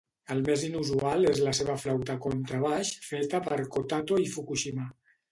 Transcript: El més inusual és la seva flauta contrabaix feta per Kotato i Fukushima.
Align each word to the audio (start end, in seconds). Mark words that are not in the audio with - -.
El 0.33 0.39
més 0.45 0.61
inusual 0.67 1.27
és 1.31 1.41
la 1.47 1.51
seva 1.57 1.75
flauta 1.83 2.15
contrabaix 2.23 2.93
feta 3.09 3.41
per 3.49 3.59
Kotato 3.75 4.17
i 4.23 4.33
Fukushima. 4.37 4.87